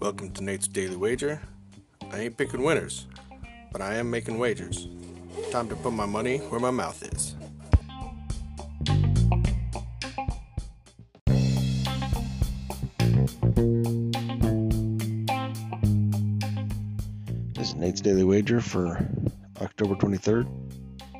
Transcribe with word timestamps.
Welcome 0.00 0.30
to 0.32 0.42
Nate's 0.42 0.66
Daily 0.66 0.96
Wager. 0.96 1.38
I 2.10 2.20
ain't 2.20 2.38
picking 2.38 2.62
winners, 2.62 3.06
but 3.70 3.82
I 3.82 3.96
am 3.96 4.10
making 4.10 4.38
wagers. 4.38 4.88
Time 5.50 5.68
to 5.68 5.76
put 5.76 5.92
my 5.92 6.06
money 6.06 6.38
where 6.38 6.60
my 6.60 6.70
mouth 6.70 7.02
is. 7.12 7.36
This 17.54 17.68
is 17.68 17.74
Nate's 17.74 18.00
Daily 18.00 18.24
Wager 18.24 18.62
for 18.62 19.06
October 19.60 19.94
23rd, 19.96 20.46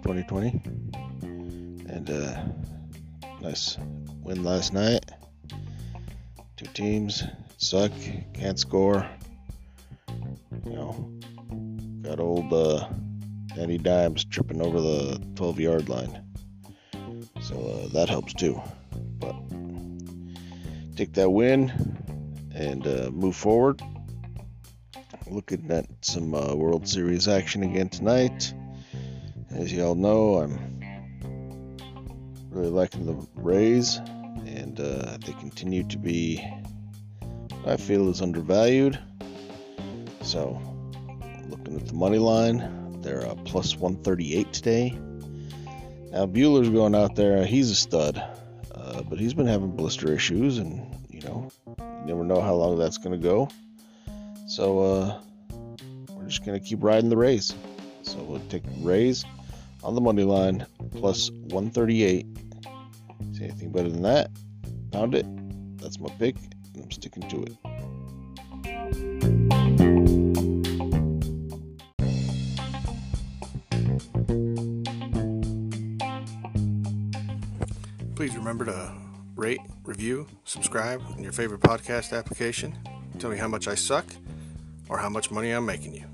2020. 0.02 0.62
And 1.92 2.08
uh 2.08 2.42
nice 3.40 3.78
win 4.22 4.44
last 4.44 4.72
night. 4.72 5.10
Two 6.56 6.66
teams 6.74 7.24
suck, 7.56 7.92
can't 8.34 8.58
score. 8.58 9.08
You 10.64 10.72
know, 10.72 11.10
got 12.02 12.20
old 12.20 12.52
uh, 12.52 12.88
Danny 13.54 13.78
Dimes 13.78 14.24
tripping 14.24 14.60
over 14.62 14.80
the 14.80 15.22
12 15.36 15.60
yard 15.60 15.88
line. 15.88 16.22
So 17.40 17.56
uh, 17.56 17.88
that 17.94 18.08
helps 18.08 18.34
too. 18.34 18.60
But 19.18 19.34
take 20.96 21.14
that 21.14 21.30
win 21.30 21.72
and 22.54 22.86
uh, 22.86 23.10
move 23.10 23.36
forward. 23.36 23.82
Looking 25.30 25.70
at 25.70 25.86
some 26.00 26.34
uh, 26.34 26.54
World 26.54 26.88
Series 26.88 27.28
action 27.28 27.62
again 27.62 27.88
tonight. 27.88 28.52
As 29.50 29.72
you 29.72 29.84
all 29.84 29.94
know, 29.94 30.36
I'm 30.36 30.79
really 32.50 32.68
liking 32.70 33.06
the 33.06 33.26
Rays, 33.34 33.98
and 34.46 34.78
uh, 34.80 35.18
they 35.24 35.32
continue 35.34 35.84
to 35.84 35.98
be, 35.98 36.44
I 37.66 37.76
feel, 37.76 38.08
is 38.08 38.20
undervalued. 38.20 38.98
So, 40.22 40.60
looking 41.48 41.76
at 41.76 41.86
the 41.86 41.94
money 41.94 42.18
line, 42.18 43.00
they're 43.02 43.26
uh, 43.26 43.34
plus 43.44 43.76
138 43.76 44.52
today. 44.52 44.98
Now 46.10 46.26
Buehler's 46.26 46.68
going 46.68 46.94
out 46.94 47.14
there; 47.14 47.44
he's 47.44 47.70
a 47.70 47.74
stud, 47.74 48.18
uh, 48.74 49.02
but 49.02 49.18
he's 49.18 49.34
been 49.34 49.46
having 49.46 49.70
blister 49.76 50.12
issues, 50.12 50.58
and 50.58 50.84
you 51.08 51.20
know, 51.20 51.50
you 51.78 52.04
never 52.04 52.24
know 52.24 52.40
how 52.40 52.54
long 52.54 52.78
that's 52.78 52.98
going 52.98 53.18
to 53.18 53.28
go. 53.28 53.48
So 54.48 54.80
uh, 54.80 55.20
we're 56.12 56.26
just 56.26 56.44
going 56.44 56.58
to 56.60 56.66
keep 56.66 56.82
riding 56.82 57.10
the 57.10 57.16
Rays. 57.16 57.54
So 58.02 58.18
we'll 58.18 58.40
take 58.48 58.64
Rays 58.80 59.24
on 59.84 59.94
the 59.94 60.00
money 60.00 60.24
line 60.24 60.66
plus 60.92 61.30
138. 61.30 62.26
See 63.32 63.44
anything 63.44 63.72
better 63.72 63.88
than 63.88 64.02
that? 64.02 64.30
Found 64.92 65.14
it. 65.14 65.26
That's 65.78 65.98
my 65.98 66.10
pick. 66.18 66.36
And 66.74 66.84
I'm 66.84 66.90
sticking 66.90 67.28
to 67.28 67.42
it. 67.42 67.56
Please 78.14 78.36
remember 78.36 78.66
to 78.66 78.92
rate, 79.34 79.60
review, 79.84 80.26
subscribe 80.44 81.00
in 81.16 81.22
your 81.22 81.32
favorite 81.32 81.60
podcast 81.60 82.16
application. 82.16 82.78
Tell 83.18 83.30
me 83.30 83.38
how 83.38 83.48
much 83.48 83.66
I 83.66 83.74
suck 83.74 84.04
or 84.90 84.98
how 84.98 85.08
much 85.08 85.30
money 85.30 85.50
I'm 85.52 85.64
making 85.64 85.94
you. 85.94 86.04